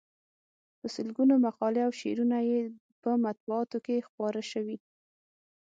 په 0.79 0.85
سلګونو 0.95 1.33
مقالې 1.45 1.81
او 1.87 1.91
شعرونه 1.99 2.37
یې 2.49 2.61
په 3.01 3.09
مطبوعاتو 3.25 3.77
کې 3.85 4.05
خپاره 4.07 4.41
شوي. 4.51 4.77